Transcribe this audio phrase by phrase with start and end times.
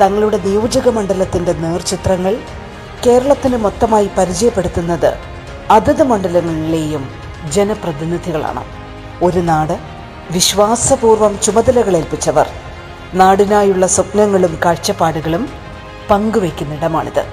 [0.00, 2.36] തങ്ങളുടെ നിയോജക മണ്ഡലത്തിന്റെ നേർചിത്രങ്ങൾ
[3.06, 5.14] കേരളത്തിന് മൊത്തമായി പരിചയപ്പെടുത്തുന്നത്
[5.70, 7.10] അതത് മണ്ഡലങ്ങളിലെയും
[7.50, 8.64] ജനപ്രതിനിധികളാണ്.
[9.22, 9.78] ഒരു നാട്
[10.30, 12.48] വിശ്വാസപൂർവം ചുമതലകൾ ഏൽപ്പിച്ചവർ.
[13.14, 15.48] നാടിനായുള്ള സ്വപ്നങ്ങളും കാഴ്ചപ്പാടുകളും
[16.10, 17.24] പങ്കുവയ്ക്കുന്നിടമാണിത്.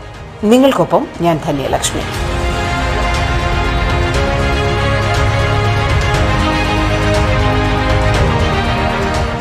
[0.44, 2.02] നിങ്ങൾക്കൊപ്പം ഞാൻ ധന്യലക്ഷ്മി.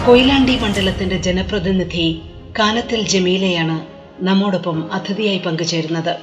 [0.07, 2.23] കൊയിലാണ്ടി മണ്ഡലത്തിന്റെ ജനപ്രതിനിധി
[2.58, 3.86] കാനത്തിൽ ജമീലയാണ്
[4.25, 6.17] നമ്മോടൊപ്പം അതിഥിയായി പങ്കുചേരുന്നത്.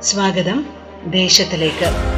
[0.00, 0.66] സ്വാഗതം
[1.06, 2.13] ദേശത്തിലേക്ക്.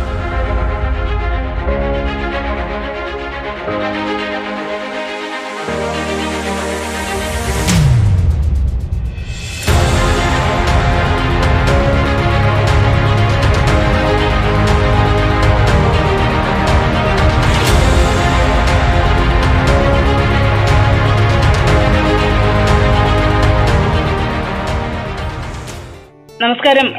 [26.67, 26.95] നമസ്കാരം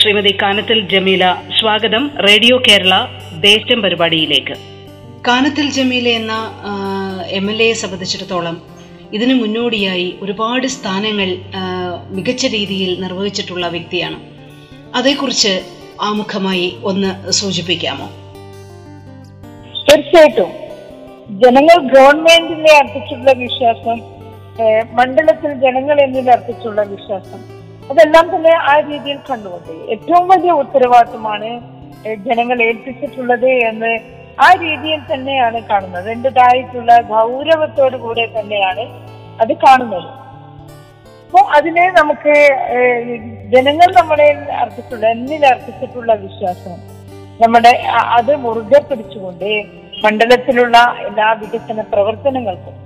[0.00, 1.24] ശ്രീമതി കാനത്തിൽ ജമീല.
[1.58, 2.94] സ്വാഗതം റേഡിയോ കേരള
[3.44, 4.54] ദേശം പരിപാടിയിലേക്ക്.
[5.28, 6.34] കാനത്തിൽ ജമീല എന്ന
[7.38, 8.56] എം എൽ എയെ സംബന്ധിച്ചിടത്തോളം
[9.12, 11.30] ഇതിനു മുന്നോടിയായി ഒരുപാട് സ്ഥാനങ്ങൾ
[12.16, 14.20] മികച്ച രീതിയിൽ നിർവഹിച്ചിട്ടുള്ള വ്യക്തിയാണ്.
[14.94, 15.54] അതേക്കുറിച്ച്
[16.10, 18.08] ആമുഖമായി ഒന്ന് സൂചിപ്പിക്കാമോ?
[19.88, 20.50] തീർച്ചയായിട്ടും.
[21.44, 24.00] ജനങ്ങൾ ഗവൺമെന്റിനെ അർപ്പിച്ചുള്ള വിശ്വാസം
[24.98, 27.57] മണ്ഡലത്തിൽ ജനങ്ങൾ എന്നിൽ അർപ്പിച്ചുള്ള വിശ്വാസം
[27.90, 31.50] അതെല്ലാം തന്നെ ആ രീതിയിൽ കണ്ടുകൊണ്ട് ഏറ്റവും വലിയ ഉത്തരവാദിത്വമാണ്
[32.26, 33.92] ജനങ്ങൾ ഏൽപ്പിച്ചിട്ടുള്ളത് എന്ന്
[34.46, 36.08] ആ രീതിയിൽ തന്നെയാണ് കാണുന്നത്.
[36.16, 38.84] എന്റേതായിട്ടുള്ള ഗൗരവത്തോടു കൂടെ തന്നെയാണ്
[39.42, 40.10] അത് കാണുന്നത്.
[41.24, 42.34] അപ്പൊ അതിനെ നമുക്ക്
[43.54, 44.28] ജനങ്ങൾ നമ്മളെ
[44.60, 46.76] അർപ്പിച്ചുള്ള എന്നിൽ അർപ്പിച്ചിട്ടുള്ള വിശ്വാസം
[47.42, 47.72] നമ്മുടെ
[48.18, 49.50] അത് മുറുകെ പിടിച്ചുകൊണ്ട്
[50.04, 50.76] മണ്ഡലത്തിലുള്ള
[51.08, 52.76] എല്ലാ വികസന പ്രവർത്തനങ്ങൾക്കും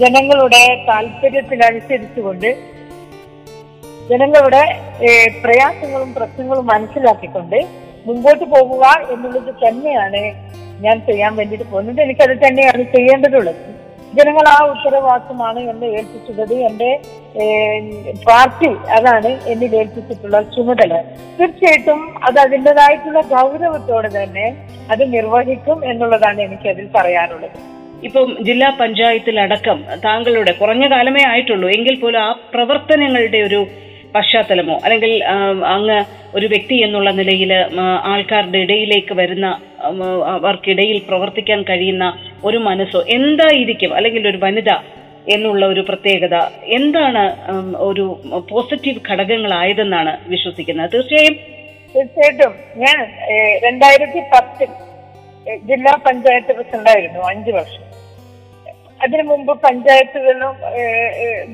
[0.00, 2.48] ജനങ്ങളുടെ താല്പര്യത്തിനനുസരിച്ചുകൊണ്ട്
[4.08, 4.62] ജനങ്ങളുടെ
[5.44, 7.58] പ്രയാസങ്ങളും പ്രശ്നങ്ങളും മനസ്സിലാക്കിക്കൊണ്ട്
[8.08, 10.22] മുമ്പോട്ട് പോകുക എന്നുള്ളത് തന്നെയാണ്
[10.84, 11.98] ഞാൻ ചെയ്യാൻ വേണ്ടിയിട്ട് പോകുന്നത്.
[12.04, 13.62] എനിക്കത് തന്നെയാണ് ചെയ്യേണ്ടതുള്ളത്.
[14.16, 16.90] ജനങ്ങൾ ആ ഉത്തരവാദിത്വമാണ് എന്നെ ഏൽപ്പിച്ചിട്ടത് എന്റെ
[18.28, 20.92] പാർട്ടി അതാണ് എന്നിൽ ഏൽപ്പിച്ചിട്ടുള്ള ചുമതല.
[21.38, 24.46] തീർച്ചയായിട്ടും അത് അതിന്റെതായിട്ടുള്ള ഗൗരവത്തോടെ തന്നെ
[24.92, 27.58] അത് നിർവഹിക്കും എന്നുള്ളതാണ് എനിക്ക് അതിൽ പറയാനുള്ളത്.
[28.06, 31.68] ഇപ്പം ജില്ലാ പഞ്ചായത്തിലടക്കം താങ്കളുടെ കുറഞ്ഞ കാലമേ ആയിട്ടുള്ളൂ.
[31.76, 33.60] എങ്കിൽ പോലും ആ പ്രവർത്തനങ്ങളുടെ ഒരു
[34.16, 34.80] പശ്ചാത്തലമോ?
[34.84, 35.24] അല്ലെങ്കിൽ
[35.76, 36.04] അങ്ങ്
[36.36, 37.52] ഒരു വ്യക്തി എന്നുള്ള നിലയിൽ
[38.12, 39.46] ആൾക്കാരുടെ ഇടയിലേക്ക് വരുന്ന
[40.36, 42.06] അവർക്കിടയിൽ പ്രവർത്തിക്കാൻ കഴിയുന്ന
[42.44, 43.94] ഒരു മനസ്സോ എന്തായിരിക്കും?
[43.94, 44.70] അല്ലെങ്കിൽ ഒരു വനിത
[45.28, 46.34] എന്നുള്ള ഒരു പ്രത്യേകത
[46.78, 47.22] എന്താണ്
[47.88, 48.04] ഒരു
[48.50, 50.90] പോസിറ്റീവ് ഘടകങ്ങളായതെന്നാണ് വിശ്വസിക്കുന്നത്?
[50.94, 51.36] തീർച്ചയായും.
[51.94, 52.52] തീർച്ചയായിട്ടും.
[52.76, 52.98] ഞാൻ
[53.64, 54.70] രണ്ടായിരത്തി പത്തിൽ
[55.70, 57.20] ജില്ലാ പഞ്ചായത്ത് പ്രസിഡന്റായിരുന്നു.
[57.32, 57.82] അഞ്ചു വർഷം.
[59.06, 60.54] അതിനു മുമ്പ് പഞ്ചായത്തുകളിലും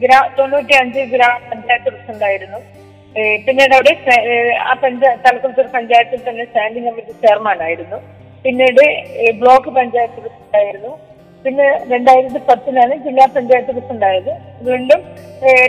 [0.02, 2.60] ഗ്രാ തൊണ്ണൂറ്റി അഞ്ച് ഗ്രാമ പഞ്ചായത്ത് പ്രസിഡന്റായിരുന്നു
[3.46, 3.92] പിന്നീട് അവിടെ
[4.70, 7.98] ആ പഞ്ചായത്ത് തലക്കുളത്തൂർ പഞ്ചായത്തിൽ തന്നെ സ്റ്റാൻഡിംഗ് കമ്മിറ്റി ചെയർമാൻ ആയിരുന്നു.
[8.44, 8.84] പിന്നീട്
[9.40, 10.92] ബ്ലോക്ക് പഞ്ചായത്ത് പ്രസിഡന്റായിരുന്നു
[11.44, 14.32] പിന്നെ രണ്ടായിരത്തി പത്തിലാണ് ജില്ലാ പഞ്ചായത്ത് പ്രസിഡന്റായത്
[14.68, 15.00] വീണ്ടും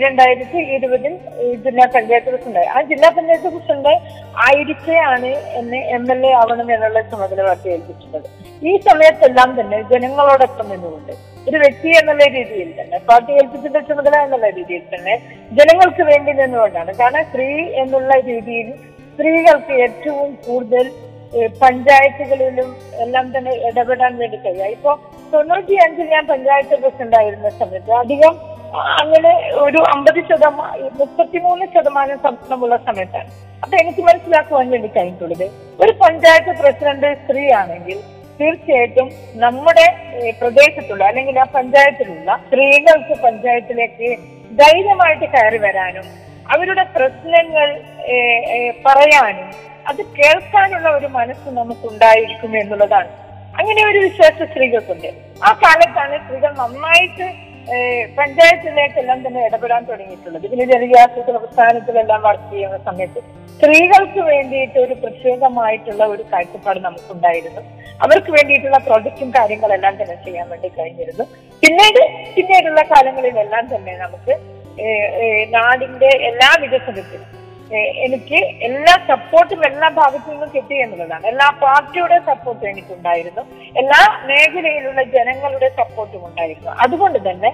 [0.05, 1.13] രണ്ടായിരത്തി ഇരുപതിൽ
[1.65, 3.93] ജില്ലാ പഞ്ചായത്ത് പ്രസിഡന്റായി ആ ജില്ലാ പഞ്ചായത്ത് പ്രസിഡന്റ്
[4.47, 8.27] ആയിരിക്കെയാണ് എന്നെ എം എൽ എ ആവണം എന്നുള്ള ചുമതല പാർട്ടി ഏൽപ്പിച്ചിട്ടുള്ളത്.
[8.69, 11.13] ഈ സമയത്തെല്ലാം തന്നെ ജനങ്ങളോടൊപ്പം നിന്നുകൊണ്ട്
[11.47, 15.15] ഒരു വ്യക്തി എന്നുള്ള രീതിയിൽ തന്നെ പാർട്ടി ഏൽപ്പിച്ചിട്ട ചുമതല എന്നുള്ള രീതിയിൽ തന്നെ
[15.57, 16.91] ജനങ്ങൾക്ക് വേണ്ടി നിന്നുകൊണ്ടാണ്.
[17.01, 17.49] കാരണം സ്ത്രീ
[17.83, 18.69] എന്നുള്ള രീതിയിൽ
[19.13, 20.85] സ്ത്രീകൾക്ക് ഏറ്റവും കൂടുതൽ
[21.63, 22.69] പഞ്ചായത്തുകളിലും
[23.03, 24.91] എല്ലാം തന്നെ ഇടപെടാൻ വേണ്ടി കഴിയുക ഇപ്പൊ
[25.33, 28.33] തൊണ്ണൂറ്റി അഞ്ചിൽ ഞാൻ പഞ്ചായത്ത് പ്രസിഡന്റ് ആയിരുന്ന സമയത്ത് അധികം
[29.01, 29.31] അങ്ങനെ
[29.63, 33.29] ഒരു അമ്പത് ശതമാനം മുപ്പത്തിമൂന്ന് ശതമാനം സംസ്ഥാനമുള്ള സമയത്താണ്.
[33.63, 35.45] അപ്പൊ എനിക്ക് മനസ്സിലാക്കുവാൻ വേണ്ടി കഴിഞ്ഞിട്ടുള്ളത്
[35.83, 37.99] ഒരു പഞ്ചായത്ത് പ്രസിഡന്റ് സ്ത്രീ ആണെങ്കിൽ
[38.39, 39.07] തീർച്ചയായിട്ടും
[39.43, 39.85] നമ്മുടെ
[40.39, 44.09] പ്രദേശത്തുള്ള അല്ലെങ്കിൽ ആ പഞ്ചായത്തിലുള്ള സ്ത്രീകൾക്ക് പഞ്ചായത്തിലേക്ക്
[44.61, 46.07] ധൈര്യമായിട്ട് കയറി വരാനും
[46.53, 47.67] അവരുടെ പ്രശ്നങ്ങൾ
[48.85, 49.49] പറയാനും
[49.89, 53.09] അത് കേൾക്കാനുള്ള ഒരു മനസ്സ് നമുക്കുണ്ടായിരിക്കും എന്നുള്ളതാണ്.
[53.59, 55.09] അങ്ങനെ ഒരു വിശ്വാസം സ്ത്രീകൾക്കുണ്ട്.
[55.47, 57.27] ആ കാലത്താണ് സ്ത്രീകൾ നന്നായിട്ട്
[58.17, 60.45] പഞ്ചായത്തിലേക്കെല്ലാം തന്നെ ഇടപെടാൻ തുടങ്ങിയിട്ടുള്ളത്.
[60.51, 63.21] പിന്നെ ജനകീയാസൂത്രണ പ്രസ്ഥാനത്തിലെല്ലാം വർക്ക് ചെയ്യുന്ന സമയത്ത്
[63.55, 67.61] സ്ത്രീകൾക്ക് വേണ്ടിയിട്ട് ഒരു പ്രത്യേകമായിട്ടുള്ള ഒരു കാഴ്ചപ്പാട് നമുക്കുണ്ടായിരുന്നു.
[68.05, 71.25] അവർക്ക് വേണ്ടിയിട്ടുള്ള പ്രോജക്റ്റും കാര്യങ്ങളെല്ലാം തന്നെ ചെയ്യാൻ വേണ്ടി കഴിഞ്ഞിരുന്നു.
[71.63, 72.01] പിന്നീട്
[72.35, 74.35] പിന്നീടുള്ള കാലങ്ങളിലെല്ലാം തന്നെ നമുക്ക്
[75.57, 77.29] നാടിന്റെ എല്ലാ വികസനത്തിനും
[78.05, 81.25] എനിക്ക് എല്ലാ സപ്പോർട്ടും എല്ലാ ഭാഗത്തു നിന്നും കിട്ടി എന്നുള്ളതാണ്.
[81.27, 83.43] എല്ലാ പാർട്ടിയുടെ സപ്പോർട്ടും എനിക്കുണ്ടായിരുന്നു.
[83.81, 86.71] എല്ലാ മേഖലയിലുള്ള ജനങ്ങളുടെ സപ്പോർട്ടും ഉണ്ടായിരുന്നു.
[86.85, 87.51] അതുകൊണ്ട് തന്നെ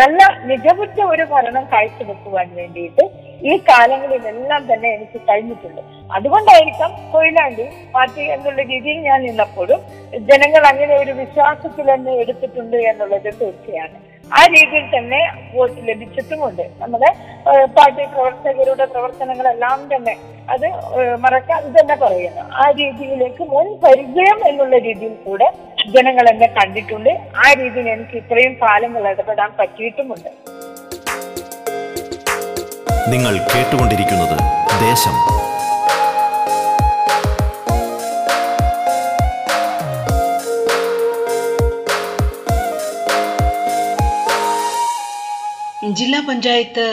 [0.00, 3.04] നല്ല മികവുറ്റ ഒരു ഭരണം കാഴ്ചവെക്കുവാൻ വേണ്ടിയിട്ട്
[3.50, 5.82] ഈ കാലങ്ങളിലെല്ലാം തന്നെ എനിക്ക് കഴിഞ്ഞിട്ടുണ്ട്.
[6.16, 9.80] അതുകൊണ്ടായിരിക്കാം കൊയിലാണ്ടി പാർട്ടി എന്നുള്ള രീതിയിൽ ഞാൻ നിന്നപ്പോഴും
[10.30, 13.98] ജനങ്ങൾ അങ്ങനെ ഒരു വിശ്വാസത്തിൽ തന്നെ എടുത്തിട്ടുണ്ട് എന്നുള്ളത് തീർച്ചയാണ്.
[14.38, 15.20] ആ രീതിയിൽ തന്നെ
[15.54, 16.64] വോട്ട് ലഭിച്ചിട്ടുമുണ്ട്.
[16.82, 17.10] നമ്മുടെ
[17.76, 20.14] പാർട്ടി പ്രവർത്തകരുടെ പ്രവർത്തനങ്ങളെല്ലാം തന്നെ
[20.54, 20.66] അത്
[21.24, 22.44] മറക്കാൻ തന്നെ പറയുന്നു.
[22.62, 25.48] ആ രീതിയിലേക്ക് മുൻ പരിചയം എന്നുള്ള രീതിയിൽ കൂടെ
[25.94, 27.12] ജനങ്ങൾ എന്നെ കണ്ടിട്ടുണ്ട്.
[27.44, 30.30] ആ രീതിയിൽ എനിക്ക് ഇത്രയും കാലങ്ങൾ ഇടപെടാൻ പറ്റിയിട്ടുമുണ്ട്.
[33.14, 34.36] നിങ്ങൾ കേട്ടുകൊണ്ടിരിക്കുന്നത്
[34.88, 35.16] ദേശം.
[45.90, 46.84] ജില്ലാ പഞ്ചായത്ത്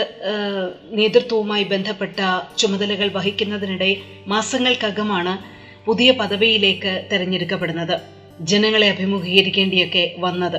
[0.92, 2.20] നേതൃത്വവുമായി ബന്ധപ്പെട്ട
[2.58, 3.96] ചുമതലകൾ വഹിക്കുന്നതിനിടെ
[4.28, 5.38] മാസങ്ങൾക്കകമാണ്
[5.86, 8.00] പുതിയ പദവിയിലേക്ക് തെരഞ്ഞെടുക്കപ്പെടുന്നത്.
[8.42, 10.58] ജനങ്ങളെ അഭിമുഖീകരിക്കേണ്ടിയൊക്കെ വന്നത്.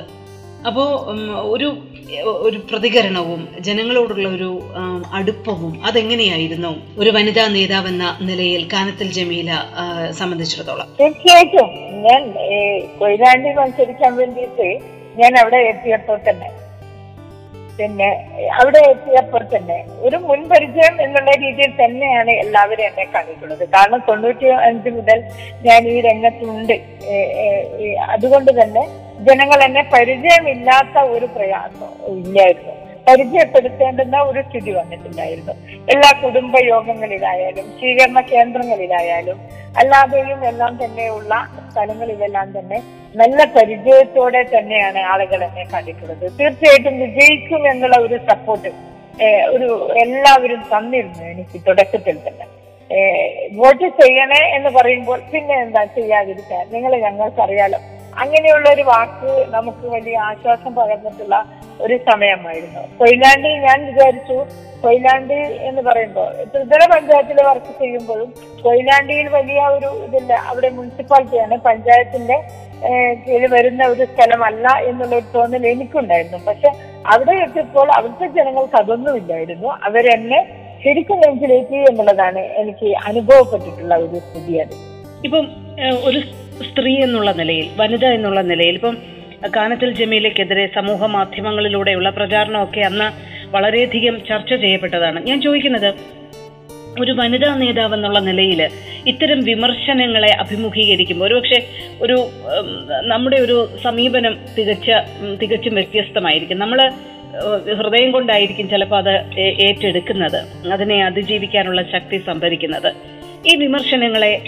[0.67, 0.87] അപ്പോൾ
[1.41, 1.67] ഒരു
[2.19, 4.49] ഒരു പ്രതികരണവും ജനങ്ങളോടുള്ള ഒരു
[5.13, 6.71] അടുപ്പവും അതെങ്ങനെയായിരുന്നു?
[6.97, 9.51] ഒരു വനിതാ നേതാവെന്ന നിലയിൽ കാനത്തിൽ ജമീല
[10.11, 10.87] സംബന്ധിച്ചിടത്തോളം.
[10.99, 11.69] തീർച്ചയായിട്ടും.
[12.07, 12.33] ഞാൻ
[12.99, 14.67] കൊയിലാണ്ടി മത്സരിക്കാൻ വേണ്ടിയിട്ട്
[15.19, 16.49] ഞാൻ അവിടെ എത്തിയപ്പോൾ തന്നെ
[17.81, 18.09] പിന്നെ
[18.61, 25.19] അവിടെ എത്തിയപ്പോൾ തന്നെ ഒരു മുൻപരിചയം എന്നുള്ള രീതിയിൽ തന്നെയാണ് എല്ലാവരും എന്നെ കണ്ടിട്ടുള്ളത് കാരണം തൊണ്ണൂറ്റി അഞ്ച് മുതൽ
[25.67, 26.75] ഞാൻ ഈ രംഗത്തുണ്ട്.
[28.15, 28.83] അതുകൊണ്ട് തന്നെ
[29.29, 32.75] ജനങ്ങൾ എന്നെ പരിചയമില്ലാത്ത ഒരു പ്രയാസം ഇല്ലായിരുന്നു.
[33.07, 35.53] പരിചയപ്പെടുത്തേണ്ടുന്ന ഒരു സ്ഥിതി വന്നിട്ടുണ്ടായിരുന്നു.
[35.93, 39.37] എല്ലാ കുടുംബ യോഗങ്ങളിലായാലും സ്വീകരണ കേന്ദ്രങ്ങളിലായാലും
[39.81, 41.33] അല്ലാതെയും എല്ലാം തന്നെയുള്ള
[41.71, 42.79] സ്ഥലങ്ങളിലെല്ലാം തന്നെ
[43.21, 48.71] നല്ല പരിചയത്തോടെ തന്നെയാണ് ആളുകൾ എന്നെ കണ്ടിട്ടുള്ളത് തീർച്ചയായിട്ടും വിജയിക്കും എന്നുള്ള ഒരു സപ്പോർട്ട്
[49.55, 49.69] ഒരു
[50.03, 52.45] എല്ലാവരും തന്നിരുന്നു എനിക്ക് തുടക്കത്തിൽ തന്നെ.
[53.59, 56.63] വോട്ട് ചെയ്യണേ എന്ന് പറയുമ്പോൾ പിന്നെ എന്താ ചെയ്യാതിരിക്കാൻ?
[56.73, 57.79] നിങ്ങൾ ഞങ്ങൾക്കറിയാലോ.
[58.21, 61.35] അങ്ങനെയുള്ള ഒരു വാക്ക് നമുക്ക് വലിയ ആശ്വാസം പകർന്നിട്ടുള്ള
[61.85, 62.81] ഒരു സമയമായിരുന്നു.
[62.99, 64.37] കൊയിലാണ്ടി ഞാൻ വിചാരിച്ചു
[64.83, 65.37] കൊയിലാണ്ടി
[65.69, 68.29] എന്ന് പറയുമ്പോൾ ത്രിതല പഞ്ചായത്തിൽ വർക്ക് ചെയ്യുമ്പോഴും
[68.63, 70.31] കൊയിലാണ്ടിയിൽ വലിയ ഒരു ഇതില്ല.
[70.51, 72.37] അവിടെ മുനിസിപ്പാലിറ്റിയാണ് പഞ്ചായത്തിന്റെ
[73.23, 76.39] കീഴിൽ വരുന്ന ഒരു സ്ഥലമല്ല എന്നുള്ള ഒരു തോന്നൽ എനിക്കുണ്ടായിരുന്നു.
[76.47, 76.69] പക്ഷെ
[77.13, 80.39] അവിടെ എത്തിയപ്പോൾ അവിടുത്തെ ജനങ്ങൾക്ക് അതൊന്നുമില്ലായിരുന്നു അവരെന്നെ
[80.83, 84.75] ശരിക്കും നെഞ്ചിലേക്ക് എന്നുള്ളതാണ് എനിക്ക് അനുഭവപ്പെട്ടിട്ടുള്ള ഒരു സ്ഥിതി അത്.
[85.27, 85.45] ഇപ്പം
[86.09, 86.19] ഒരു
[86.69, 88.95] സ്ത്രീ എന്നുള്ള നിലയിൽ വനിത എന്നുള്ള നിലയിൽ ഇപ്പം
[89.47, 93.07] കാനത്തിൽ ജമീലയ്ക്കെതിരെ സമൂഹ മാധ്യമങ്ങളിലൂടെയുള്ള പ്രചാരണമൊക്കെ അന്ന്
[93.51, 95.25] വളരെയധികം ചർച്ച ചെയ്യപ്പെട്ടതാണ്.
[95.25, 95.93] ഞാൻ ചോദിക്കുന്നത്
[96.99, 98.69] ഒരു വനിതാ നേതാവ് എന്നുള്ള നിലയിൽ
[99.07, 101.67] ഇത്തരം വിമർശനങ്ങളെ അഭിമുഖീകരിക്കുമ്പോൾ ഒരുപക്ഷെ
[102.01, 102.29] ഒരു
[103.01, 104.91] നമ്മുടെ ഒരു സമീപനം തികച്ച
[105.41, 106.59] തികച്ചും വ്യത്യസ്തമായിരിക്കും.
[106.59, 106.91] നമ്മൾ
[107.77, 112.93] ഹൃദയം കൊണ്ടായിരിക്കും ചിലപ്പോൾ അത് ഏറ്റെടുക്കുന്നത് അതിനെ അതിജീവിക്കാനുള്ള ശക്തി സംഭരിക്കുന്നത്.
[113.47, 114.43] ഈ വിമർശനങ്ങളെ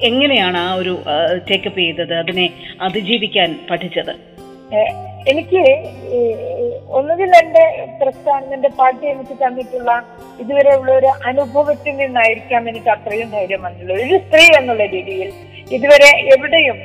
[0.00, 1.04] എങ്ങനെയാണ് ആ ഒരു
[1.48, 4.14] ടേക്കപ്പ് ചെയ്തത് അതിനെ അതിജീവിക്കാൻ പഠിച്ചത്?
[5.26, 5.62] എനിക്ക്
[6.90, 7.64] ഒന്നുകിൽ എന്റെ
[8.02, 9.92] പ്രസ്ഥാനം എന്റെ പാർട്ടി എനിക്ക് തന്നിട്ടുള്ള
[10.40, 15.32] ഇതുവരെയുള്ള ഒരു അനുഭവത്തിൽ നിന്നായിരിക്കാം എനിക്ക് അത്രയും ധൈര്യം വന്നുള്ളത് ഒരു സ്ത്രീ എന്നുള്ള രീതിയിൽ
[15.72, 16.78] ഇതുവരെ എവിടെയും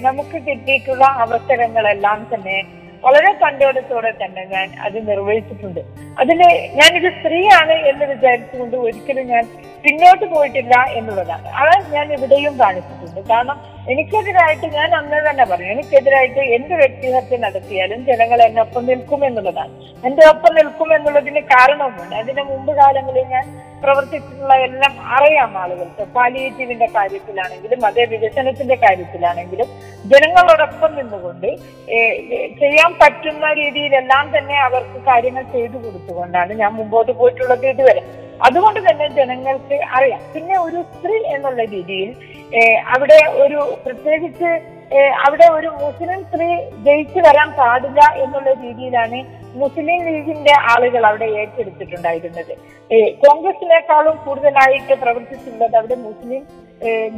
[0.00, 2.58] നമുക്ക് കിട്ടിയിട്ടുള്ള അവസരങ്ങളെല്ലാം തന്നെ
[3.04, 5.80] വളരെ കണ്ടോടത്തോടെ തന്നെ ഞാൻ അത് നിർവഹിച്ചിട്ടുണ്ട്.
[6.18, 9.44] അതിന് ഞാനൊരു സ്ത്രീയാണ് എന്ന് വിചാരിച്ചുകൊണ്ട് ഒരിക്കലും ഞാൻ
[9.84, 11.48] പിന്നോട്ട് പോയിട്ടില്ല എന്നുള്ളതാണ്.
[11.48, 13.20] അത് ഞാൻ ഇവിടെയും കാണിച്ചിട്ടുണ്ട്.
[13.28, 15.70] കാരണം എനിക്കെതിരായിട്ട് ഞാൻ അന്ന് തന്നെ പറഞ്ഞു.
[15.74, 19.72] എനിക്കെതിരായിട്ട് എന്ത് വ്യക്തിഹത്യ നടത്തിയാലും ജനങ്ങൾ എന്നൊപ്പം നിൽക്കും എന്നുള്ളതാണ്.
[20.08, 22.14] എന്റെ ഒപ്പം നിൽക്കും എന്നുള്ളതിന് കാരണവുമുണ്ട്.
[22.22, 23.44] അതിന് മുമ്പ് കാലങ്ങളിൽ ഞാൻ
[23.82, 26.02] പ്രവർത്തിച്ചിട്ടുള്ള എല്ലാം അറിയാം ആളുകൾക്ക്.
[26.16, 29.68] പാലിയേറ്റീവിന്റെ കാര്യത്തിലാണെങ്കിലും അതേ വികസനത്തിന്റെ കാര്യത്തിലാണെങ്കിലും
[30.12, 31.48] ജനങ്ങളോടൊപ്പം നിന്നുകൊണ്ട്
[32.62, 38.04] ചെയ്യാൻ പറ്റുന്ന രീതിയിലെല്ലാം തന്നെ അവർക്ക് കാര്യങ്ങൾ ചെയ്തു കൊടുത്തുകൊണ്ടാണ് ഞാൻ മുമ്പോട്ട് പോയിട്ടുള്ളത് ഇതുവരെ.
[38.46, 40.22] അതുകൊണ്ട് തന്നെ ജനങ്ങൾക്ക് അറിയാം.
[40.34, 42.10] പിന്നെ ഒരു സ്ത്രീ എന്നുള്ള രീതിയിൽ
[42.94, 44.50] അവിടെ ഒരു പ്രത്യേകിച്ച്
[45.26, 46.48] അവിടെ ഒരു മുസ്ലിം സ്ത്രീ
[46.86, 49.18] ജയിച്ചു വരാൻ പാടില്ല എന്നുള്ള രീതിയിലാണ്
[49.60, 52.52] മുസ്ലിം ലീഗിന്റെ ആളുകൾ അവിടെ ഏറ്റെടുത്തിട്ടുണ്ടായിരുന്നത്.
[53.24, 56.42] കോൺഗ്രസിനേക്കാളും കൂടുതലായിട്ട് പ്രവർത്തിച്ചിട്ടുള്ളത് അവിടെ മുസ്ലിം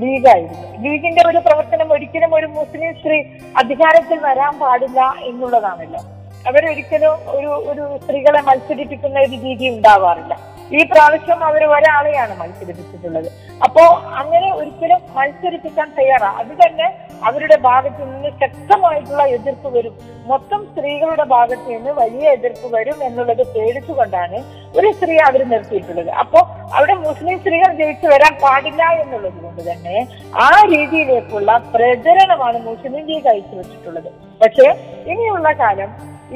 [0.03, 0.65] ലീഗായിരുന്നു.
[0.85, 3.19] ലീഗിന്റെ ഒരു പ്രവർത്തനം ഒരിക്കലും ഒരു മുസ്ലിം സ്ത്രീ
[3.63, 5.01] അധികാരത്തിൽ വരാൻ പാടില്ല
[5.31, 6.03] എന്നുള്ളതാണല്ലോ.
[6.49, 10.35] അവരൊരിക്കലും ഒരു ഒരു സ്ത്രീകളെ മത്സരിപ്പിക്കുന്ന ഒരു രീതി ഉണ്ടാവാറില്ല.
[10.73, 13.29] ഈ പ്രാവശ്യം അവർ ഒരാളെയാണ് മത്സരിപ്പിച്ചിട്ടുള്ളത്.
[13.65, 13.85] അപ്പോ
[14.21, 16.87] അങ്ങനെ ഒരിക്കലും മത്സരിപ്പിക്കാൻ തയ്യാറാണ് അത് തന്നെ
[17.25, 19.95] അവരുടെ ഭാഗത്ത് നിന്ന് ശക്തമായിട്ടുള്ള എതിർപ്പ് വരും.
[20.27, 24.39] മൊത്തം സ്ത്രീകളുടെ ഭാഗത്ത് നിന്ന് വലിയ എതിർപ്പ് വരും എന്നുള്ളത് പേടിച്ചുകൊണ്ടാണ്
[24.79, 26.11] ഒരു സ്ത്രീ അവർ നിർത്തിയിട്ടുള്ളത്.
[26.23, 26.41] അപ്പോ
[26.75, 33.57] അവിടെ മുസ്ലിം സ്ത്രീകൾ ജയിച്ചു വരാൻ പാടില്ല എന്നുള്ളത് കൊണ്ട് തന്നെ ആ രീതിയിലേക്കുള്ള പ്രചരണമാണ് മുസ്ലിം ലീഗ് അയച്ചു
[33.57, 34.11] വെച്ചിട്ടുള്ളത്.
[34.43, 34.69] പക്ഷേ
[35.13, 35.91] ഇനിയുള്ള കാലം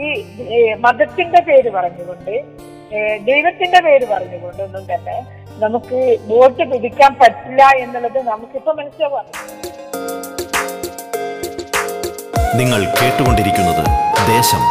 [0.04, 0.08] ഈ
[0.86, 2.34] മതത്തിന്റെ പേര് പറഞ്ഞുകൊണ്ട്
[3.26, 5.16] ദൈവത്തിന്റെ പേര് പറഞ്ഞുകൊണ്ടൊന്നും തന്നെ
[5.58, 9.26] നമുക്ക് വോട്ട് പിടിക്കാൻ പറ്റില്ല എന്നുള്ളത് നമുക്കിപ്പോ മനസ്സിലാവാം
[12.58, 13.84] നിങ്ങൾ കേട്ടുകൊണ്ടിരിക്കുന്നത്
[14.28, 14.62] ദേശം.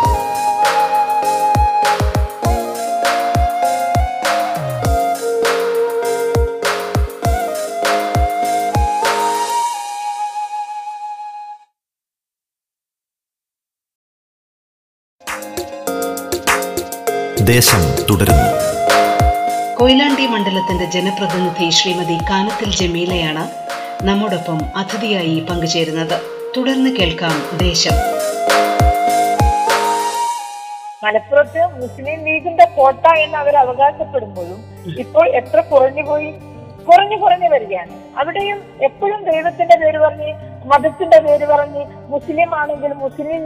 [17.47, 18.47] ദേശം തുടരുന്നു.
[19.75, 23.43] കൊയിലാണ്ടി മണ്ഡലത്തിന്റെ ജനപ്രതിനിധി ശ്രീമതി കാനത്തിൽ ജമീലയാണ്
[24.05, 26.21] നമ്മോടൊപ്പം അതിഥിയായി പങ്കുചേരുന്നത്.
[26.57, 27.95] തുടർന്ന് കേൾക്കാം ദേശം.
[31.03, 34.59] മലപ്പുറത്ത് മുസ്ലിം ലീഗിന്റെ കോട്ട എന്ന് അവർ അവകാശപ്പെടുമ്പോഴും
[34.99, 36.33] ഇപ്പോൾ എത്ര കുറഞ്ഞു പോയി
[36.87, 37.93] കുറഞ്ഞു കുറഞ്ഞു വരികയാണ്.
[38.19, 40.29] അവിടെയും എപ്പോഴും ദൈവത്തിന്റെ പേര് പറഞ്ഞ്
[40.65, 43.43] മതത്തിന്റെ പേര് പറഞ്ഞ് മുസ്ലിം ആണെങ്കിൽ മുസ്ലിം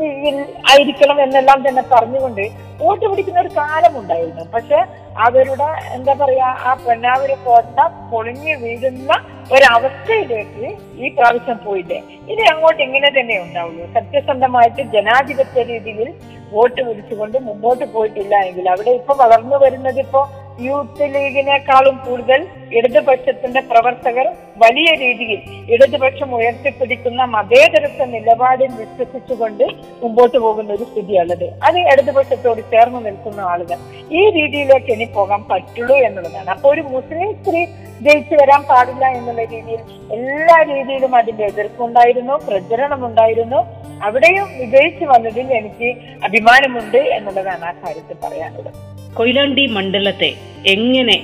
[0.71, 2.43] ആയിരിക്കണം എന്നെല്ലാം തന്നെ പറഞ്ഞുകൊണ്ട്
[2.81, 4.79] വോട്ട് പിടിക്കുന്ന ഒരു കാലമുണ്ടായിരുന്നു പക്ഷെ
[5.25, 7.77] അവരുടെ എന്താ പറയാ ആ പൊന്നാവൂര് കോട്ട
[8.12, 9.12] പൊളിഞ്ഞു വീഴുന്ന
[9.55, 10.65] ഒരവസ്ഥയിലേക്ക്
[10.98, 12.00] ഈ പ്രാവശ്യം പോയില്ലേ?
[12.31, 13.86] ഇനി അങ്ങോട്ട് ഇങ്ങനെ തന്നെ ഉണ്ടാവുള്ളൂ.
[13.95, 16.10] സത്യസന്ധമായിട്ട് ജനാധിപത്യ രീതിയിൽ
[16.53, 20.21] വോട്ട് പിടിച്ചുകൊണ്ട് മുമ്പോട്ട് പോയിട്ടില്ല എങ്കിൽ അവിടെ ഇപ്പൊ വളർന്നു വരുന്നത് ഇപ്പോ
[20.60, 22.41] യൂത്ത് ലീഗിനേക്കാളും കൂടുതൽ
[22.77, 24.27] ഇടതുപക്ഷത്തിന്റെ പ്രവർത്തകർ
[24.63, 25.39] വലിയ രീതിയിൽ
[25.74, 29.65] ഇടതുപക്ഷം ഉയർത്തിപ്പിടിക്കുന്ന മതേതരത്വ നിലപാടിൽ വിശ്വസിച്ചുകൊണ്ട്
[30.01, 33.79] മുമ്പോട്ട് പോകുന്ന ഒരു സ്ഥിതിയുള്ളത് അത് ഇടതുപക്ഷത്തോട് ചേർന്ന് നിൽക്കുന്ന ആളുകൾ
[34.12, 36.50] ഈ രീതിയിലേക്ക് ഇനി പോകാൻ പറ്റുള്ളൂ എന്നുള്ളതാണ്.
[36.55, 37.62] അപ്പൊ ഒരു മുസ്ലിം സ്ത്രീ
[38.01, 39.81] ജയിച്ചു വരാൻ പാടില്ല എന്നുള്ള രീതിയിൽ
[40.17, 43.62] എല്ലാ രീതിയിലും അതിന്റെ എതിർപ്പുണ്ടായിരുന്നു പ്രചരണമുണ്ടായിരുന്നു
[44.08, 45.89] അവിടെയും വിജയിച്ചു വന്നതിൽ എനിക്ക്
[46.27, 48.79] അഭിമാനമുണ്ട് എന്നുള്ളതാണ് ആ കാര്യത്തിൽ പറയാനുള്ളത്.
[49.18, 50.32] കൊയിലാണ്ടി മണ്ഡലത്തെ
[50.74, 51.15] എങ്ങനെ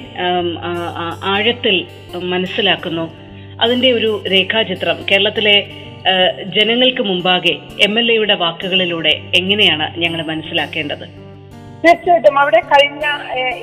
[1.34, 1.76] ആഴത്തിൽ
[2.34, 3.06] മനസ്സിലാക്കുന്നു?
[3.64, 5.58] അതിന്റെ ഒരു രേഖാചിത്രം കേരളത്തിലെ
[6.56, 7.54] ജനങ്ങൾക്ക് മുമ്പാകെ
[7.86, 11.06] എം എൽ എയുടെ വാക്കുകളിലൂടെ എങ്ങനെയാണ് ഞങ്ങൾ മനസ്സിലാക്കേണ്ടത്?
[11.82, 12.38] തീർച്ചയായിട്ടും.
[12.42, 13.06] അവിടെ കഴിഞ്ഞ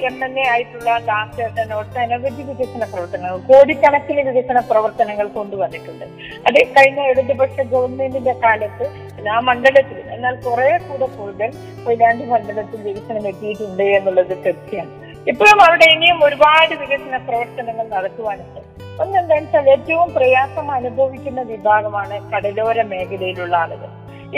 [0.09, 6.05] എം എൽ എ ആയിട്ടുള്ള ദാസേട്ടൻ ഒട്ടനവധി വികസന പ്രവർത്തനങ്ങൾ കോടിക്കണക്കിന് വികസന പ്രവർത്തനങ്ങൾ കൊണ്ടുവന്നിട്ടുണ്ട്.
[6.49, 8.87] അത് കഴിഞ്ഞ ഇടതുപക്ഷ ഗവൺമെന്റിന്റെ കാലത്ത്
[9.35, 11.51] ആ മണ്ഡലത്തിൽ എന്നാൽ കുറെ കൂടെ കൂടുതൽ
[11.85, 14.93] കൊയിലാണ്ടി മണ്ഡലത്തിൽ വികസനം എത്തിയിട്ടുണ്ട് എന്നുള്ളത് തീർച്ചയാണ്
[15.33, 18.61] ഇപ്പോഴും അവിടെ ഇനിയും ഒരുപാട് വികസന പ്രവർത്തനങ്ങൾ നടത്തുവാനുണ്ട്
[19.03, 23.91] ഒന്നെന്താണെന്ന് വെച്ചാൽ ഏറ്റവും പ്രയാസം അനുഭവിക്കുന്ന വിഭാഗമാണ് കടലോര മേഖലയിലുള്ള ആളുകൾ.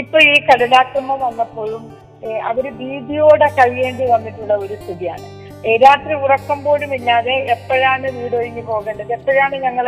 [0.03, 1.83] ഇപ്പൊ ഈ കടലാക്രമം വന്നപ്പോഴും
[2.51, 5.27] അവർ ഭീതിയോടെ കഴിയേണ്ടി വന്നിട്ടുള്ള ഒരു സ്ഥിതിയാണ്.
[5.85, 9.13] രാത്രി ഉറക്കം പോലും ഇല്ലാതെ എപ്പോഴാണ് വീടൊഴിഞ്ഞു പോകേണ്ടത്?
[9.13, 9.87] എപ്പോഴാണ് ഞങ്ങൾ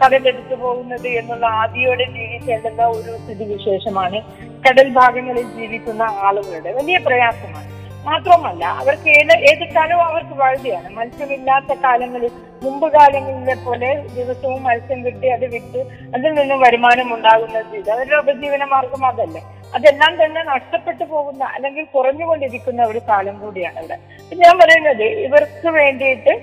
[0.00, 4.20] കടലെടുത്തു പോകുന്നത് എന്നുള്ള ആദിയോടെ ജീവിക്കേണ്ടുന്ന ഒരു സ്ഥിതിവിശേഷമാണ്
[4.66, 7.68] കടൽ ഭാഗങ്ങളിൽ ജീവിക്കുന്ന ആളുകളുടെ വലിയ പ്രയാസമാണ്.
[8.04, 10.88] മാത്രമല്ല അവർക്ക് ഏത് ഏത് കാലവും അവർക്ക് വഴുതിയാണ്.
[10.94, 12.30] മത്സ്യമില്ലാത്ത കാലങ്ങളിൽ
[12.62, 15.80] മുമ്പ് കാലങ്ങളിലെ പോലെ ദിവസവും മത്സ്യം കിട്ടി അത് വിട്ട്
[16.16, 17.90] അതിൽ നിന്നും വരുമാനം ഉണ്ടാകുന്ന ചെയ്ത്.
[17.90, 19.42] അവരുടെ ഉപജീവന മാർഗം അതല്ലേ.
[19.74, 23.98] അതെല്ലാം തന്നെ നഷ്ടപ്പെട്ടു പോകുന്ന അല്ലെങ്കിൽ കുറഞ്ഞുകൊണ്ടിരിക്കുന്ന ഒരു കാലം കൂടിയാണ് ഇവിടെ
[24.42, 26.34] ഞാൻ പറയുന്നത് ഇവർക്ക് വേണ്ടിയിട്ട്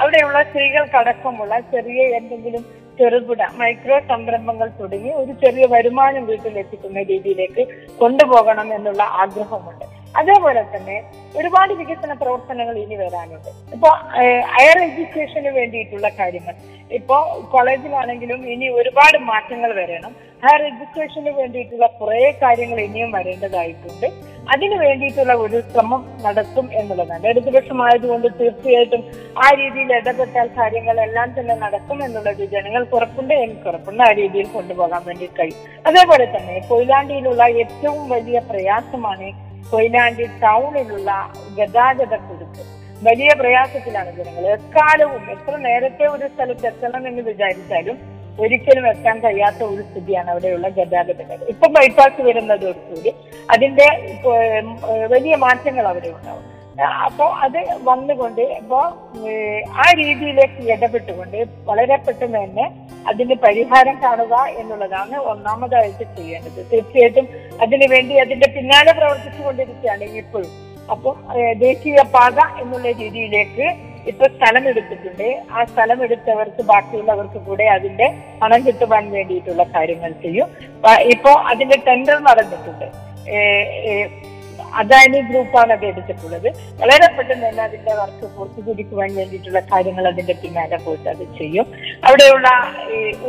[0.00, 2.64] അവിടെയുള്ള സ്ത്രീകൾക്കടക്കമുള്ള ചെറിയ എന്തെങ്കിലും
[2.98, 7.62] ചെറുകിട മൈക്രോ സംരംഭങ്ങൾ തുടങ്ങി ഒരു ചെറിയ വരുമാനം വീട്ടിലെത്തിക്കുന്ന രീതിയിലേക്ക്
[7.98, 9.86] കൊണ്ടുപോകണം എന്നുള്ള ആഗ്രഹമുണ്ട്.
[10.18, 10.96] അതേപോലെ തന്നെ
[11.38, 13.50] ഒരുപാട് വികസന പ്രവർത്തനങ്ങൾ ഇനി വരാനുണ്ട്.
[13.76, 13.88] ഇപ്പൊ
[14.56, 16.54] ഹയർ എഡ്യൂക്കേഷന് വേണ്ടിയിട്ടുള്ള കാര്യങ്ങൾ.
[16.98, 17.16] ഇപ്പോ
[17.52, 20.12] കോളേജിലാണെങ്കിലും ഇനി ഒരുപാട് മാറ്റങ്ങൾ വരണം.
[20.44, 24.06] ഹയർ എഡ്യൂക്കേഷന് വേണ്ടിയിട്ടുള്ള കുറെ കാര്യങ്ങൾ ഇനിയും വരേണ്ടതായിട്ടുണ്ട്.
[24.54, 27.24] അതിനു വേണ്ടിയിട്ടുള്ള ഒരു ശ്രമം നടത്തും എന്നുള്ളതാണ്.
[27.30, 29.02] ഇടതുപക്ഷമായതുകൊണ്ട് തീർച്ചയായിട്ടും
[29.44, 33.34] ആ രീതിയിൽ ഇടപെട്ടാൽ കാര്യങ്ങളെല്ലാം തന്നെ നടക്കും എന്നുള്ളത് ജനങ്ങൾ ഉറപ്പുണ്ട്.
[33.44, 34.02] എനിക്ക് ഉറപ്പുണ്ട്.
[34.08, 35.62] ആ രീതിയിൽ കൊണ്ടുപോകാൻ വേണ്ടി കഴിയും.
[35.90, 39.30] അതേപോലെ തന്നെ കൊയിലാണ്ടിയിലുള്ള ഏറ്റവും വലിയ പ്രയാസമാണ്
[39.70, 41.10] കൊയിലാണ്ടി ടൗണിലുള്ള
[41.56, 42.64] ഗതാഗത കുരുക്ക്
[43.02, 47.96] വലിയ പ്രയാസത്തിലാണ് ജനങ്ങൾ എക്കാലവും എത്ര നേരത്തെ ഒരു സ്ഥലത്ത് എത്തണം എന്ന് വിചാരിച്ചാലും
[48.38, 53.12] ഒരിക്കലും എത്താൻ കഴിയാത്ത ഒരു സ്ഥിതിയാണ് അവിടെയുള്ള ഗതാഗത ഇപ്പൊ ബൈപ്പാസ് വരുന്നതോടുകൂടി
[53.48, 53.88] അതിന്റെ
[55.06, 56.53] വലിയ മാറ്റങ്ങൾ അവിടെ ഉണ്ടാവും
[57.06, 58.78] അപ്പോ അത് വന്നുകൊണ്ട് ഇപ്പോ
[59.82, 61.38] ആ രീതിയിലേക്ക് ഇടപെട്ടുകൊണ്ട്
[61.68, 62.66] വളരെ പെട്ടെന്ന് തന്നെ
[63.10, 66.60] അതിന് പരിഹാരം കാണുക എന്നുള്ളതാണ് ഒന്നാമതായിട്ട് ചെയ്യേണ്ടത്.
[66.72, 67.26] തീർച്ചയായിട്ടും
[67.64, 70.52] അതിനു വേണ്ടി അതിന്റെ പിന്നാലെ പ്രവർത്തിച്ചുകൊണ്ടിരിക്കുകയാണ് ഇപ്പോഴും.
[70.94, 73.66] അപ്പൊ ഏഹ്, ദേശീയ പാത എന്നുള്ള രീതിയിലേക്ക്
[74.10, 78.06] ഇപ്പൊ സ്ഥലം എടുത്തിട്ടുണ്ട് ആ സ്ഥലം എടുത്തവർക്ക് ബാക്കിയുള്ളവർക്ക് കൂടെ അതിന്റെ
[78.42, 80.48] പണം കിട്ടുവാൻ വേണ്ടിയിട്ടുള്ള കാര്യങ്ങൾ ചെയ്യും.
[81.14, 82.86] ഇപ്പോ അതിന്റെ ടെൻഡർ നടന്നിട്ടുണ്ട്.
[84.80, 86.48] അദാനി ഗ്രൂപ്പാണ് അത് എടുത്തിട്ടുള്ളത്.
[86.80, 91.66] വളരെ പെട്ടെന്ന് തന്നെ അതിന്റെ വർക്ക് പൂർത്തീകരിക്കുവാൻ വേണ്ടിയിട്ടുള്ള കാര്യങ്ങൾ അതിന്റെ പിന്നാലെ പോയിട്ട് അത് ചെയ്യും.
[92.06, 92.48] അവിടെയുള്ള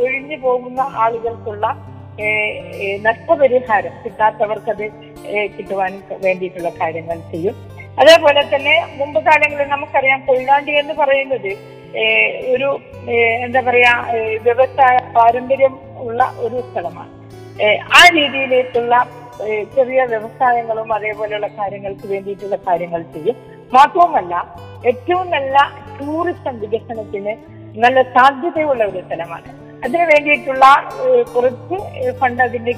[0.02, 1.66] ഒഴിഞ്ഞു പോകുന്ന ആളുകൾക്കുള്ള
[3.06, 5.92] നഷ്ടപരിഹാരം കിട്ടാത്തവർക്കത് അത് കിട്ടുവാൻ
[6.24, 7.56] വേണ്ടിയിട്ടുള്ള കാര്യങ്ങൾ ചെയ്യും.
[8.02, 11.50] അതേപോലെ തന്നെ മുമ്പ് കാലങ്ങളിൽ നമുക്കറിയാം കൊയിലാണ്ടി എന്ന് പറയുന്നത്
[12.54, 12.68] ഒരു
[13.46, 13.92] എന്താ പറയാ
[14.46, 15.74] വ്യവസായ പാരമ്പര്യം
[16.06, 17.12] ഉള്ള ഒരു സ്ഥലമാണ്.
[17.98, 18.94] ആ രീതിയിലേക്കുള്ള
[19.74, 23.36] ചെറിയ വ്യവസായങ്ങളും അതേപോലെയുള്ള കാര്യങ്ങൾക്ക് വേണ്ടിയിട്ടുള്ള കാര്യങ്ങൾ ചെയ്യും.
[23.74, 24.34] മാത്രവുമല്ല
[24.90, 25.56] ഏറ്റവും നല്ല
[25.98, 27.32] ടൂറിസം വികസനത്തിന്
[27.84, 29.48] നല്ല സാധ്യതയുള്ള ഒരു സ്ഥലമാണ്.
[29.84, 30.66] അതിനു വേണ്ടിയിട്ടുള്ള
[31.34, 31.78] കുറച്ച്
[32.20, 32.72] ഫണ്ട് അതിന്റെ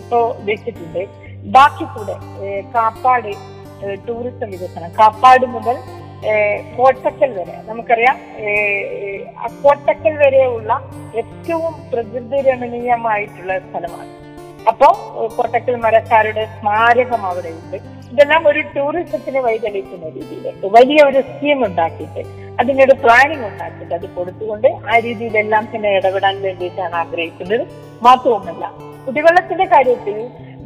[0.00, 1.02] ഇപ്പോ വെച്ചിട്ടുണ്ട്.
[1.56, 2.16] ബാക്കി കൂടെ
[2.74, 3.30] കാപ്പാട്
[4.06, 4.90] ടൂറിസം വികസനം.
[5.00, 5.76] കാപ്പാട് മുതൽ
[6.76, 7.54] കോട്ടക്കൽ വരെ.
[7.68, 8.18] നമുക്കറിയാം
[9.62, 10.72] കോട്ടക്കൽ വരെയുള്ള
[11.20, 14.12] ഏറ്റവും പ്രകൃതി രമണീയമായിട്ടുള്ള സ്ഥലമാണ്.
[14.70, 14.86] അപ്പോ
[15.36, 17.76] കോട്ടക്കൽ മരക്കാരുടെ സ്മാരകം അവിടെ ഉണ്ട്.
[18.12, 22.22] ഇതെല്ലാം ഒരു ടൂറിസത്തിന് വഴിതെളിക്കുന്ന രീതിയിലേക്ക് വലിയ ഒരു സ്കീം ഉണ്ടാക്കിയിട്ട്
[22.60, 27.64] അതിനൊരു പ്ലാനിങ് ഉണ്ടാക്കിയിട്ട് അത് കൊടുത്തുകൊണ്ട് ആ രീതിയിലെല്ലാം തന്നെ ഇടപെടാൻ വേണ്ടിയിട്ടാണ് ആഗ്രഹിക്കുന്നത്.
[28.06, 28.64] മാത്രവുമല്ല
[29.06, 30.18] കുടിവെള്ളത്തിന്റെ കാര്യത്തിൽ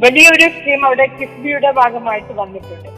[0.04, 2.90] വലിയൊരു സ്കീം അവിടെ കിഫ്ബിയുടെ ഭാഗമായിട്ട് വന്നിട്ടുണ്ട്.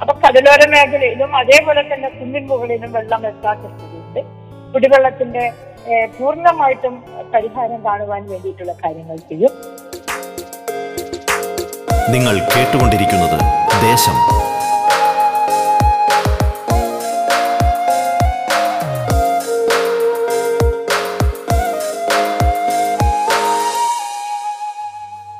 [0.00, 4.20] അപ്പൊ കടലോര മേഖലയിലും അതേപോലെ തന്നെ കുന്നിൻ മുകളിലും വെള്ളം എത്താത്തതുകൊണ്ട്
[4.72, 5.44] കുടിവെള്ളത്തിന്റെ
[6.16, 6.94] പൂർണമായിട്ടും
[7.34, 9.52] പരിഹാരം കാണുവാൻ വേണ്ടിയിട്ടുള്ള കാര്യങ്ങൾ ചെയ്യും.
[12.12, 13.38] നിങ്ങൾ കേട്ടുകൊണ്ടിരിക്കുന്നത്
[13.82, 14.16] ദേശം.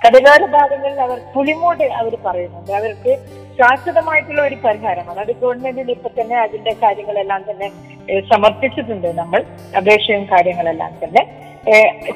[0.02, 2.72] കടലോര ഭാഗങ്ങളിൽ അവർ പുലിമൂട് അവർ പറയുന്നുണ്ട്.
[2.72, 3.12] അവർക്ക്
[3.58, 7.68] ശാശ്വതമായിട്ടുള്ള ഒരു പരിഹാരമാണ് അത് ഗവൺമെന്റിൽ ഇപ്പൊ തന്നെ അതിന്റെ കാര്യങ്ങളെല്ലാം തന്നെ
[8.32, 9.40] സമർപ്പിച്ചിട്ടുണ്ട് നമ്മൾ.
[9.76, 11.22] അപേക്ഷയും കാര്യങ്ങളെല്ലാം തന്നെ.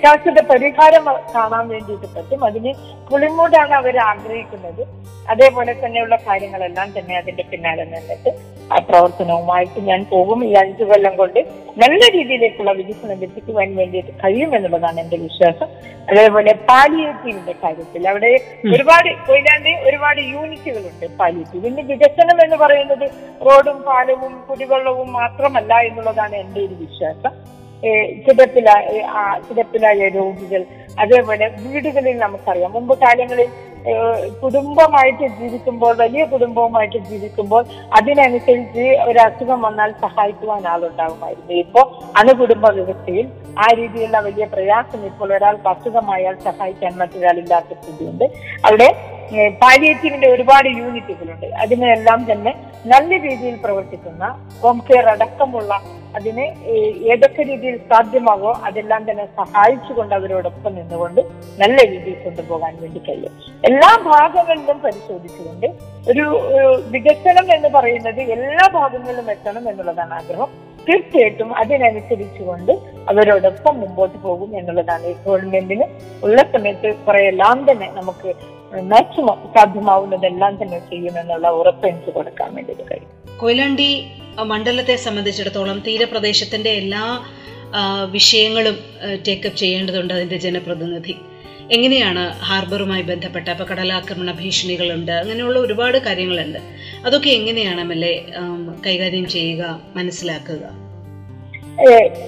[0.02, 1.04] ശാശ്വത പരിഹാരം
[1.34, 2.44] കാണാൻ വേണ്ടിയിട്ട് പറ്റും.
[2.44, 2.74] അതിന്
[3.10, 4.82] പുളിമൂടാണ് അവർ ആഗ്രഹിക്കുന്നത്.
[5.30, 8.30] അതേപോലെ തന്നെയുള്ള കാര്യങ്ങളെല്ലാം തന്നെ അതിന്റെ പിന്നാലെ നിന്നിട്ട്
[8.72, 10.44] ആ പ്രവർത്തനവുമായിട്ട് ഞാൻ പോകും.
[10.44, 11.40] ഈ അഞ്ചു കൊല്ലം കൊണ്ട്
[11.76, 15.68] നല്ല രീതിയിലേക്കുള്ള വികസനം എത്തിക്കുവാൻ വേണ്ടിയിട്ട് കഴിയുമെന്നുള്ളതാണ് എന്റെ വിശ്വാസം.
[16.10, 18.40] അതേപോലെ പാലിയേറ്റീവിന്റെ കാര്യത്തിൽ അവിടെ
[18.74, 21.66] ഒരുപാട് കൊയിലാണ്ട് ഒരുപാട് യൂണിറ്റുകളുണ്ട് പാലിയേറ്റീവ്.
[21.66, 23.10] ഇന്ന് വികസനം എന്ന് പറയുന്നത്
[23.46, 27.61] റോഡും പാലവും കുടിവെള്ളവും മാത്രമല്ല എന്നുള്ളതാണ് എന്റെ ഒരു വിശ്വാസം.
[27.84, 30.64] ആ കിടപ്പിലായ രോഗികൾ.
[31.00, 32.72] അതേപോലെ വീടുകളിൽ നമുക്കറിയാം.
[32.72, 33.48] മുമ്പ് കാലങ്ങളിൽ
[34.42, 37.62] കുടുംബമായിട്ട് ജീവിക്കുമ്പോൾ വലിയ കുടുംബവുമായിട്ട് ജീവിക്കുമ്പോൾ
[37.98, 41.82] അതിനനുസരിച്ച് ഒരു അസുഖം വന്നാൽ സഹായിക്കുവാൻ ആളുണ്ടാകുമായിരുന്നു ഇപ്പോ
[42.16, 43.26] അണുകുടുംബ വ്യവസ്ഥയിൽ
[43.58, 48.24] ആ രീതിയിലുള്ള വലിയ പ്രയാസം ഇപ്പോൾ ഒരാൾക്ക് അസുഖമായാൽ സഹായിക്കാൻ മറ്റൊരാളില്ലാത്ത സ്ഥിതിയുണ്ട്.
[48.64, 48.88] അവിടെ
[49.62, 51.46] പാലിയേറ്റീവിന്റെ ഒരുപാട് യൂണിറ്റുകളുണ്ട്.
[51.46, 52.54] അതിനെല്ലാം തന്നെ
[52.86, 54.24] നല്ല രീതിയിൽ പ്രവർത്തിക്കുന്ന
[54.62, 55.80] ഹോം കെയർ അടക്കമുള്ള
[56.14, 56.44] അതിന്
[57.12, 61.20] ഏതൊക്കെ രീതിയിൽ സാധ്യമാകോ അതെല്ലാം തന്നെ സഹായിച്ചുകൊണ്ട് അവരോടൊപ്പം നിന്നുകൊണ്ട്
[61.58, 63.32] നല്ല രീതിയിൽ കൊണ്ടുപോകാൻ വേണ്ടി കഴിയും.
[63.64, 65.66] എല്ലാ ഭാഗങ്ങളിലും പരിശോധിച്ചുകൊണ്ട്
[66.10, 66.24] ഒരു
[66.90, 70.50] വികസനം എന്ന് പറയുന്നത് എല്ലാ ഭാഗങ്ങളിലും എത്തണം എന്നുള്ളതാണ് ആഗ്രഹം.
[70.86, 72.72] തീർച്ചയായിട്ടും അതിനനുസരിച്ചുകൊണ്ട്
[73.08, 75.86] അവരോടൊപ്പം മുമ്പോട്ട് പോകും എന്നുള്ളതാണ് ഈ ഗവൺമെന്റിന്
[76.22, 78.30] ഉള്ള സമയത്ത് കുറെ എല്ലാം തന്നെ നമുക്ക്
[78.92, 83.10] മാക്സിമം സാധ്യമാവുന്നതെല്ലാം തന്നെ ചെയ്യുമെന്നുള്ള ഉറപ്പ് എനിക്ക് കൊടുക്കാൻ വേണ്ടിയിട്ട് കഴിയും.
[83.40, 83.88] കൊയിലാണ്ടി
[84.40, 87.24] മണ്ഡലത്തെ സംബന്ധിച്ചിടത്തോളം തീരപ്രദേശത്തിന്റെ എല്ലാ
[88.10, 88.78] വിഷയങ്ങളും
[89.28, 91.14] ടേക്കപ്പ് ചെയ്യേണ്ടതുണ്ട് അതിന്റെ ജനപ്രതിനിധി.
[91.72, 96.58] എങ്ങനെയാണ് ഹാർബറുമായി ബന്ധപ്പെട്ട അപ്പോൾ കടലാക്രമണ ഭീഷണികളുണ്ട് അങ്ങനെയുള്ള ഒരുപാട് കാര്യങ്ങളുണ്ട്.
[97.06, 98.14] അതൊക്കെ എങ്ങനെയാണ് എം എൽ എ
[98.86, 100.81] കൈകാര്യം ചെയ്യുക മനസ്സിലാക്കുക?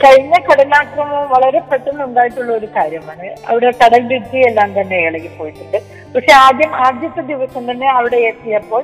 [0.02, 3.26] കഴിഞ്ഞ കടലാക്രമണം വളരെ പെട്ടെന്ന് ഉണ്ടായിട്ടുള്ള ഒരു കാര്യമാണ്.
[3.48, 5.78] അവിടെ കടൽ ഭിത്തി എല്ലാം തന്നെ ഇളകി പോയിട്ടുണ്ട്.
[6.14, 8.82] പക്ഷെ ആദ്യം ആദ്യത്തെ ദിവസം തന്നെ അവിടെ എത്തിയപ്പോൾ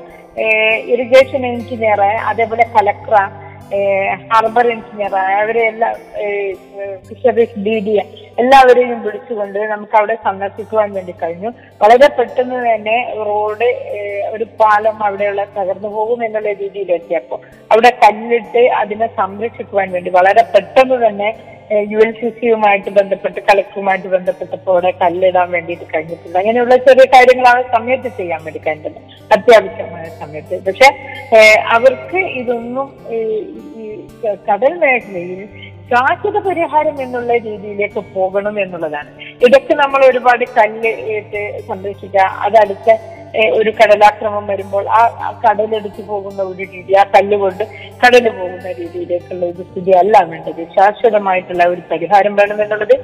[0.95, 3.17] ഇറിഗേഷൻ എഞ്ചിനീയർ അതേപോലെ കലക്ടർ
[4.29, 5.95] ഹാർബർ എഞ്ചിനീയർ അവരെല്ലാം
[7.09, 7.95] ഫിഷറീസ് ഡി ഡി
[8.41, 11.51] എല്ലാവരെയും വിളിച്ചുകൊണ്ട് നമുക്ക് അവിടെ സന്ദർശിക്കുവാൻ വേണ്ടി കഴിഞ്ഞു.
[11.83, 12.97] വളരെ പെട്ടെന്ന് തന്നെ
[13.29, 13.69] റോഡ്
[14.35, 17.41] ഒരു പാലം അവിടെയുള്ള തകർന്നു പോകും എന്നുള്ള രീതിയിലെത്തിയപ്പോൾ
[17.73, 21.31] അവിടെ കല്ലിട്ട് അതിനെ സംരക്ഷിക്കുവാൻ വേണ്ടി വളരെ പെട്ടെന്ന് തന്നെ
[21.91, 26.37] യു എൽ സി സിയുമായിട്ട് ബന്ധപ്പെട്ട് കളക്ടറുമായിട്ട് ബന്ധപ്പെട്ടപ്പോൾ അവിടെ കല്ലിടാൻ വേണ്ടിയിട്ട് കഴിഞ്ഞിട്ടുണ്ട്.
[26.41, 29.13] അങ്ങനെയുള്ള ചെറിയ കാര്യങ്ങൾ ആ സമയത്ത് ചെയ്യാൻ വേണ്ടി കഴിഞ്ഞിട്ടുണ്ട്.
[29.35, 30.57] അത്യാവശ്യമായ സമയത്ത്.
[30.69, 30.89] പക്ഷെ
[31.77, 33.87] അവർക്ക് ഇതൊന്നും ഈ
[34.49, 35.43] കടൽ മേഖലയിൽ
[35.93, 39.11] ശാശ്വത പരിഹാരം എന്നുള്ള രീതിയിലേക്ക് പോകണം എന്നുള്ളതാണ്.
[39.47, 42.89] ഇതൊക്കെ നമ്മൾ ഒരുപാട് കല്ല് ഇട്ട് സംരക്ഷിക്കുക അതടുത്ത
[43.59, 45.03] ഒരു കടലാക്രമം വരുമ്പോൾ ആ
[45.45, 47.65] കടലെടുത്തു പോകുന്ന ഒരു രീതി ആ കല്ലുകൊണ്ട്
[48.03, 50.63] കടൽ പോകുന്ന രീതിയിലേക്കുള്ള ഒരു സ്ഥിതി അല്ല വേണ്ടത്.
[50.77, 52.95] ശാശ്വതമായിട്ടുള്ള ഒരു പരിഹാരം വേണമെന്നുള്ളത്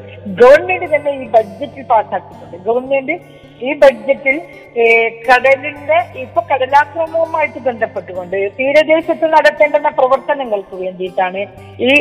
[0.42, 3.16] ഗവൺമെന്റ് തന്നെ ഈ ബഡ്ജറ്റിൽ പാസ്സാക്കുന്നുണ്ട് ഗവൺമെന്റ്
[3.66, 4.36] ഈ ബഡ്ജറ്റിൽ
[5.26, 11.42] കടലിന്റെ ഇപ്പൊ കടലാക്രമവുമായിട്ട് ബന്ധപ്പെട്ടുകൊണ്ട് തീരദേശത്ത് നടത്തേണ്ടുന്ന പ്രവർത്തനങ്ങൾക്ക് വേണ്ടിയിട്ടാണ്
[11.86, 11.92] ഈ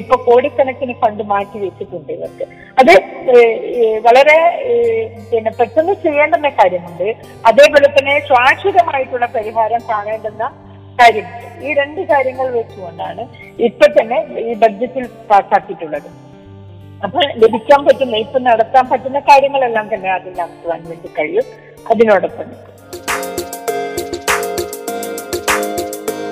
[0.00, 2.46] ഇപ്പൊ കോടിക്കണക്കിന് ഫണ്ട് മാറ്റി വെച്ചിട്ടുണ്ട് ഇവർക്ക്.
[2.80, 2.92] അത്
[4.06, 4.36] വളരെ
[5.30, 7.08] പിന്നെ പെട്ടെന്ന് ചെയ്യേണ്ടുന്ന കാര്യമുണ്ട്.
[7.60, 10.44] അതേപോലെ തന്നെ ശാശ്വതമായിട്ടുള്ള പരിഹാരം കാണേണ്ടുന്ന
[11.00, 13.26] കാര്യമുണ്ട് ഈ രണ്ട് കാര്യങ്ങൾ വെച്ചുകൊണ്ടാണ്
[13.62, 16.08] ഇപ്പൊ തന്നെ ഈ ബഡ്ജറ്റിൽ പാസ്സാക്കിയിട്ടുള്ളത്
[17.04, 21.42] അപ്പൊ ലഭിക്കാൻ പറ്റുന്ന ഇപ്പൊ നടത്താൻ പറ്റുന്ന കാര്യങ്ങളെല്ലാം തന്നെ അതിൽ നടത്തുവാൻ വേണ്ടി കഴിയും.
[21.90, 22.48] അതിനോടൊപ്പം.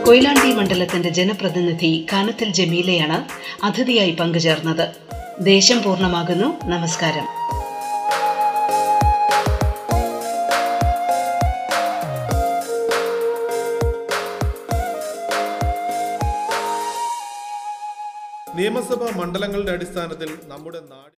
[0.06, 3.20] കൊയിലാണ്ടി മണ്ഡലത്തിന്റെ ജനപ്രതിനിധി കാനത്തിൽ ജമീലയാണ്
[3.66, 4.88] അതിഥിയായി പങ്കുചേർന്നത്.
[5.40, 6.48] ദേശം പൂർണമാകുന്നു.
[6.64, 7.57] നമസ്കാരം.
[18.58, 21.14] നിയമസഭാ മണ്ഡലങ്ങളുടെ അടിസ്ഥാനത്തിൽ നമ്മുടെ നാട്